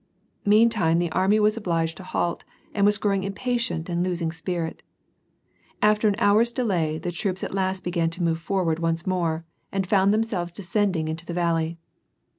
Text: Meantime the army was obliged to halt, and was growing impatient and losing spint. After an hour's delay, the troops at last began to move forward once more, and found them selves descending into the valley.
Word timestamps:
Meantime 0.47 0.97
the 0.97 1.11
army 1.11 1.39
was 1.39 1.55
obliged 1.55 1.95
to 1.95 2.01
halt, 2.01 2.43
and 2.73 2.87
was 2.87 2.97
growing 2.97 3.23
impatient 3.23 3.87
and 3.87 4.03
losing 4.03 4.31
spint. 4.31 4.81
After 5.79 6.07
an 6.07 6.15
hour's 6.17 6.51
delay, 6.51 6.97
the 6.97 7.11
troops 7.11 7.43
at 7.43 7.53
last 7.53 7.83
began 7.83 8.09
to 8.09 8.23
move 8.23 8.39
forward 8.39 8.79
once 8.79 9.05
more, 9.05 9.45
and 9.71 9.85
found 9.85 10.11
them 10.11 10.23
selves 10.23 10.53
descending 10.53 11.07
into 11.07 11.23
the 11.27 11.35
valley. 11.35 11.77